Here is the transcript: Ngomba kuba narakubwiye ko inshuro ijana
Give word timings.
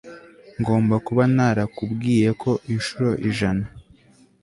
Ngomba 0.59 0.95
kuba 1.05 1.23
narakubwiye 1.35 2.29
ko 2.41 2.51
inshuro 2.73 3.09
ijana 3.29 3.65